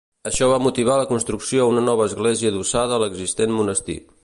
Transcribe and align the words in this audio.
Això 0.27 0.45
va 0.51 0.55
motivar 0.67 0.95
la 1.01 1.05
construcció 1.11 1.67
una 1.73 1.85
nova 1.91 2.09
església 2.11 2.53
adossada 2.55 2.97
a 2.99 3.03
l'existent 3.05 3.57
monestir. 3.61 4.01